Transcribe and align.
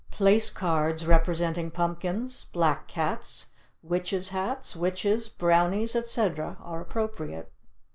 Place 0.09 0.49
cards 0.49 1.05
representing 1.05 1.69
pumpkins, 1.69 2.45
black 2.45 2.87
cats, 2.87 3.51
witches' 3.83 4.29
hats, 4.29 4.75
witches, 4.75 5.29
brownies, 5.29 5.95
etc., 5.95 6.57
are 6.59 6.81
appropriate. 6.81 7.51